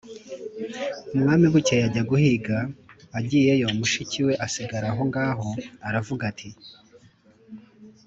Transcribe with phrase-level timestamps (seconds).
[1.15, 2.57] umwami bukeye ajya guhiga,
[3.17, 5.49] agiyeyo, mushiki we asigara aho ngaho,
[5.87, 6.49] aravuga ati: